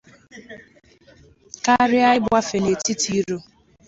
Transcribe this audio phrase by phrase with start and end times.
[1.63, 3.37] karịa ịgbafe n'etiti iro